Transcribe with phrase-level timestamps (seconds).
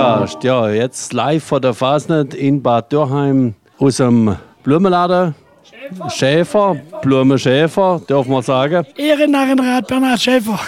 [0.00, 0.44] Podcast.
[0.44, 5.34] Ja, jetzt live vor der Fasnet in Bad Dürheim aus dem Blumenladen.
[6.08, 8.86] Schäfer, Blumenschäfer, dürfen wir sagen.
[8.96, 10.58] Ehrennarrenrat Bernhard Schäfer.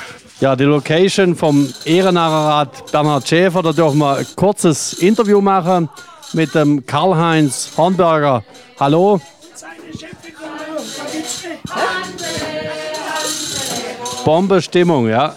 [0.41, 5.89] Ja, die Location vom Ehrennarrenrat Bernhard Schäfer, da dürfen wir ein kurzes Interview machen
[6.35, 8.45] mit dem Karl-Heinz Hornberger.
[8.79, 9.19] Hallo.
[14.27, 15.35] Bombenstimmung, ja.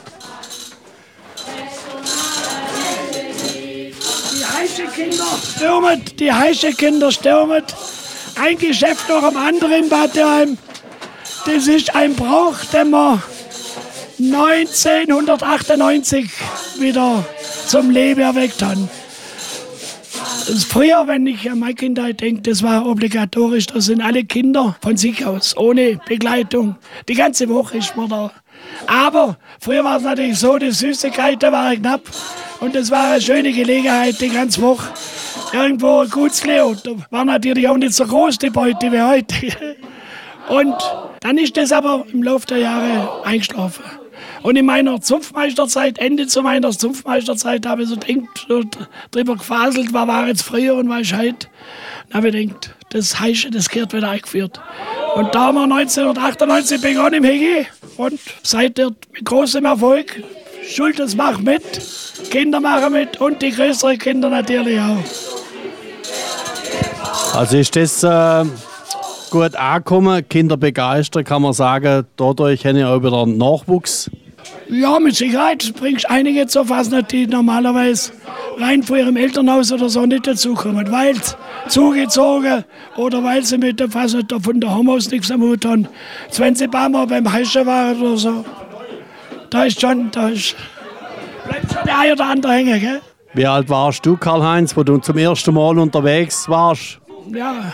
[5.65, 6.29] Stürmen, die
[6.73, 7.63] Kinder stürmen.
[8.39, 10.11] Ein Geschäft noch am anderen in Bad.
[10.15, 13.23] Das ist ein Brauch, den wir
[14.19, 16.29] 1998
[16.79, 17.25] wieder
[17.67, 18.87] zum Leben erweckt haben.
[20.69, 23.65] Früher, wenn ich an meine Kindheit denke, das war obligatorisch.
[23.65, 26.75] Da sind alle Kinder von sich aus, ohne Begleitung.
[27.07, 28.31] Die ganze Woche ist man da.
[28.85, 32.01] Aber früher war es natürlich so, die Süßigkeiten waren knapp.
[32.59, 34.89] Und es war eine schöne Gelegenheit, die ganze Woche
[35.53, 36.77] irgendwo gut zu leben.
[36.83, 39.75] Da war natürlich auch nicht so groß die Beute wie heute.
[40.49, 40.75] Und
[41.21, 43.83] dann ist das aber im Laufe der Jahre eingeschlafen.
[44.43, 48.47] Und in meiner Zunftmeisterzeit, Ende zu meiner Zunftmeisterzeit, habe ich so denkt,
[49.11, 51.47] drüber gefaselt, was war jetzt früher und was ist heute.
[52.09, 54.61] Dann habe ich gedacht, das Heische, das gehört wieder eingeführt.
[55.15, 57.65] Und da haben wir 1998 begonnen im Hege
[57.97, 60.23] und seitdem mit großem Erfolg.
[60.67, 61.61] Schultes macht mit,
[62.29, 64.97] Kinder machen mit und die größeren Kinder natürlich auch.
[67.35, 68.45] Also ist das äh,
[69.29, 74.09] gut angekommen, Kinder begeistert, kann man sagen, dadurch habe ich auch wieder Nachwuchs.
[74.69, 78.11] Ja, mit Sicherheit bringst einige zur Fasnacht, die normalerweise
[78.57, 81.35] rein von ihrem Elternhaus oder so nicht dazukommen, weil sie
[81.67, 82.63] zugezogen
[82.95, 85.87] oder weil sie mit der Fasnacht von der aus nichts am Hut haben.
[86.37, 88.45] Wenn sie ein paar Mal beim Heischen waren oder so,
[89.55, 90.53] da ist schon, da ist,
[91.47, 93.01] bleibt schon der ein oder andere hängen, gell?
[93.33, 96.99] Wie alt warst du, Karl-Heinz, wo du zum ersten Mal unterwegs warst?
[97.33, 97.73] Ja,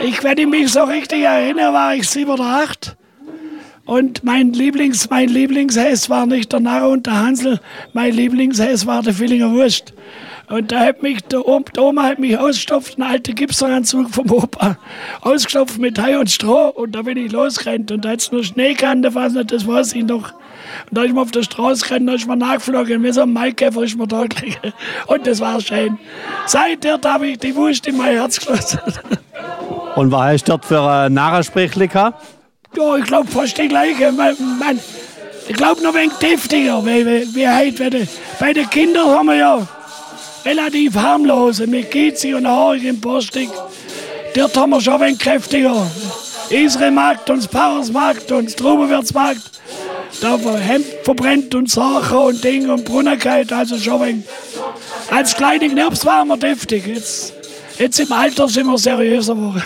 [0.00, 2.96] ich, wenn ich mich so richtig erinnere, war ich sieben oder acht.
[3.84, 7.60] Und mein Lieblings, mein Lieblingshäs war nicht der Narr und der Hansel,
[7.92, 9.92] mein Lieblingshäs war der Villinger Wurst.
[10.48, 14.76] Und da hat mich der Oma hat mich ausgestopft, einen alten Gipsanzug vom Opa,
[15.20, 16.68] ausgestopft mit Hai und Stroh.
[16.68, 17.90] Und da bin ich losgerannt.
[17.90, 19.14] Und da hat es nur Schnee gehabt, das
[19.66, 20.32] weiß ich noch.
[20.90, 23.32] Und da ist man auf der Straße gerannt, da ist man nachgeflogen, wie so ein
[23.32, 24.72] Maikäfer ist man da gelegen.
[25.06, 25.98] Und das war schön.
[26.46, 28.80] Seitdem habe ich die Wurst in mein Herz geschlossen.
[29.96, 32.24] Und was hast du dort für ein Narrensprechli gehabt?
[32.76, 34.12] Ja, ich glaube fast die gleiche.
[34.12, 34.80] Man, man,
[35.48, 38.08] ich glaube noch ein wenig deftiger, wie, wie, wie heute.
[38.40, 39.68] Bei den Kindern haben wir ja
[40.44, 43.48] relativ harmlose, mit Gizi und Haarig im Postig.
[44.34, 45.86] Dort haben wir schon ein wenig kräftiger.
[46.50, 49.40] Israelmarkt und Pfarrersmarkt und Strubenwirtsmarkt.
[50.20, 54.24] Da Hemd verbrennt und Sacher und Ding und Brunnerkeit, also schon wenig.
[55.10, 56.86] Als kleine Knirps waren wir deftig.
[56.86, 57.32] Jetzt,
[57.78, 59.62] jetzt im Alter sind wir seriöser geworden.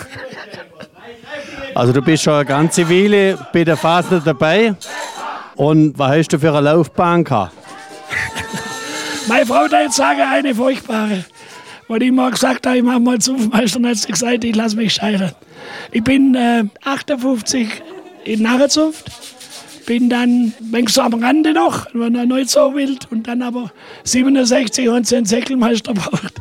[1.74, 4.74] Also du bist schon eine ganze Weile bei der Phase dabei.
[5.56, 7.52] Und was hast du für eine Laufbahn gehabt?
[9.28, 11.24] Meine Frau da jetzt sagen, eine furchtbare.
[11.88, 14.76] Weil ich mal gesagt habe, ich mache mal Zufmeister, dann hat sie gesagt, ich lasse
[14.76, 15.32] mich scheitern.
[15.90, 17.68] Ich bin äh, 58
[18.24, 19.10] in Narrenzunft,
[19.86, 20.52] bin dann
[20.88, 23.72] so am Rande noch, war noch nicht so wild und dann aber
[24.04, 26.40] 67 und sie einen Säckelmeister braucht.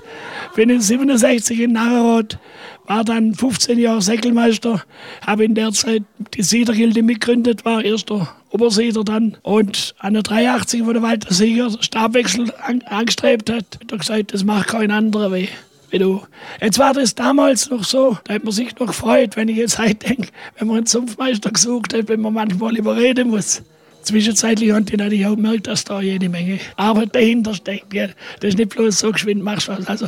[0.56, 2.38] Bin in 67 in Narrerot
[2.86, 4.84] war dann 15 Jahre Säckelmeister,
[5.26, 6.04] habe in der Zeit
[6.36, 9.36] die Siedergilde mitgegründet, war erster Obersieder dann.
[9.42, 14.34] Und an der 83, wo der Walter Sieger Stabwechsel an, angestrebt hat, hat er gesagt,
[14.34, 15.50] das macht kein anderer weh.
[15.90, 16.24] Wie du.
[16.62, 19.78] Jetzt war das damals noch so, da hat man sich noch gefreut, wenn ich jetzt
[19.78, 23.62] heute denke, wenn man einen Sumpfmeister gesucht hat, wenn man manchmal überreden muss.
[24.02, 27.94] Zwischenzeitlich haben die natürlich auch gemerkt, dass da jede Menge Arbeit dahinter steckt.
[27.94, 28.14] Das
[28.50, 29.86] ist nicht bloß so geschwind machst was.
[29.88, 30.08] Also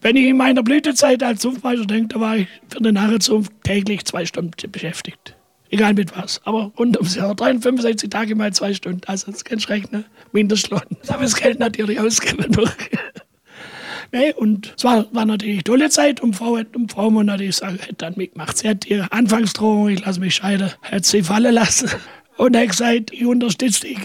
[0.00, 4.04] wenn ich in meiner Blütezeit als Sumpfmeister denke, da war ich für den Narrensumpf täglich
[4.06, 5.34] zwei Stunden beschäftigt.
[5.70, 6.40] Egal mit was.
[6.44, 7.34] Aber rund ums Jahr.
[7.34, 9.02] 365 Tage mal zwei Stunden.
[9.06, 10.04] Also das kannst du rechnen.
[10.32, 10.82] Mindestlohn.
[11.00, 12.52] Das habe ich das Geld natürlich ausgegeben.
[14.12, 17.94] nee, und es war, natürlich tolle Zeit und Frau, und Frau muss natürlich sagen, hätte
[17.94, 18.58] dann mitgemacht.
[18.58, 21.88] Sie hat ihre Anfangsdrohung, ich lasse mich scheiden, hat sie fallen lassen.
[22.36, 23.98] Und hat gesagt, ich unterstütze dich.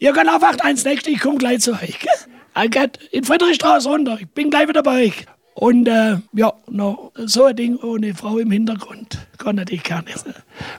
[0.00, 1.98] Ihr könnt auf 8 1 nächste, ich komme gleich zu euch.
[3.10, 5.24] In Friedrichstraße runter, ich bin gleich wieder bei euch.
[5.54, 10.24] Und äh, ja, noch so ein Ding ohne Frau im Hintergrund kann natürlich gar nicht.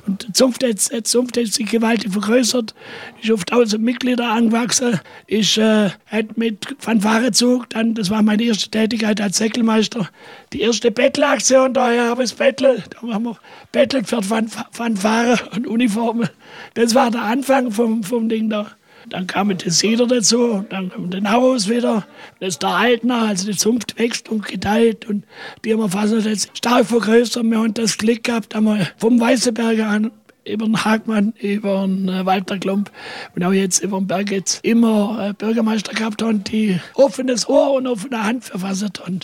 [0.07, 2.73] Und die Zunft hat, die Zunft hat sich gewaltig vergrößert,
[3.21, 8.69] ist auf 1000 Mitglieder angewachsen, ist, äh, hat mit Fanfarezug, dann, das war meine erste
[8.69, 10.09] Tätigkeit als Säckelmeister,
[10.53, 13.37] die erste Bettelaktion, daher habe ich Bettel, da haben wir
[13.71, 16.29] Bettel für Fanfare und Uniformen.
[16.75, 18.71] Das war der Anfang vom, vom Ding da.
[19.09, 22.05] Dann kamen die Sieder dazu, dann kam der Nauhaus wieder.
[22.39, 25.07] Das ist der Altner, also die Zunft wächst und gedeiht.
[25.07, 25.25] Und
[25.63, 27.43] die haben wir fast jetzt stark vergrößert.
[27.43, 30.11] Wir haben das Glück gehabt, haben wir vom Weißeberger an
[30.45, 32.91] über den Hagmann, über den äh, Walter Klump
[33.35, 37.73] und auch jetzt über den Berg jetzt immer äh, Bürgermeister gehabt haben, die offenes Ohr
[37.73, 39.19] und offene Hand verfasst haben.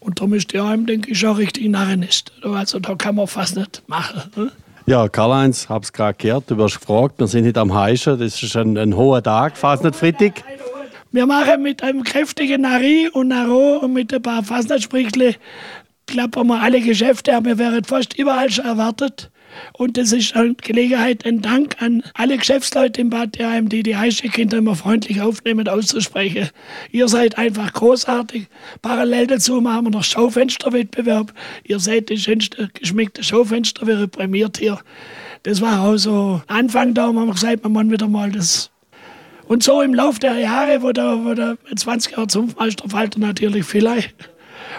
[0.00, 2.32] Und darum ist der Heim, denke ich, auch richtig Narrenist.
[2.42, 4.52] Also da kann man fast nicht machen.
[4.90, 8.56] Ja, Karl-Heinz, hab's gerade gehört, du wirst gefragt, wir sind heute am Heischen, das ist
[8.56, 10.42] ein, ein hoher Tag, fast nicht Freitag.
[11.12, 15.36] Wir machen mit einem kräftigen Nari und Naro und mit ein paar Fastnachtsprichle
[16.08, 19.30] klappern wir alle Geschäfte, aber wir werden fast überall schon erwartet.
[19.72, 23.96] Und das ist eine Gelegenheit, einen Dank an alle Geschäftsleute im Bad Dürheim, die die
[23.96, 26.48] Heischkinder immer freundlich aufnehmen, auszusprechen.
[26.92, 28.46] Ihr seid einfach großartig.
[28.82, 31.32] Parallel dazu machen wir noch Schaufensterwettbewerb.
[31.64, 34.78] Ihr seid die schönste geschmückte Schaufenster, wäre prämiert hier.
[35.42, 38.70] Das war auch so Anfang da, haben wir gesagt, man muss wieder mal das
[39.50, 43.64] und so im Laufe der Jahre, wo der, wo der 20 Jahre Zunftmeister fällt natürlich
[43.64, 44.14] vielleicht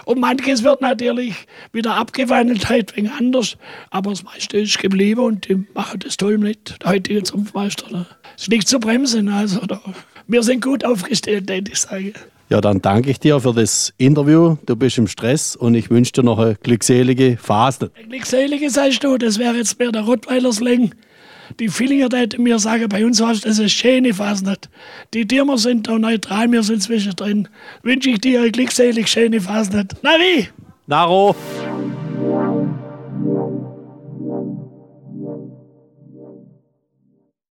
[0.06, 1.36] und manches wird natürlich
[1.74, 3.58] wieder abgewandelt, halt wegen anders.
[3.90, 6.76] Aber das meiste ist geblieben und die machen das toll mit.
[6.82, 7.86] Der heutige Zunftmeister.
[7.92, 8.06] Da
[8.38, 9.30] ist nicht zu bremsen.
[9.30, 9.82] Also da,
[10.28, 12.14] wir sind gut aufgestellt, würde ich sagen.
[12.50, 14.58] Ja, dann danke ich dir für das Interview.
[14.66, 17.92] Du bist im Stress und ich wünsche dir noch eine glückselige Phase.
[17.96, 20.92] Eine glückselige sagst du, das wäre jetzt mehr der Rottweilersling
[21.60, 24.70] die Villinger täten mir sagen, bei uns war das eine schöne Fasnacht.
[25.14, 27.48] Die Dirmer sind da neutral, wir sind zwischendrin.
[27.84, 29.96] Wünsche ich dir eine glückselig schöne Fasnacht.
[30.02, 30.48] Na wie?
[30.88, 31.36] Naro.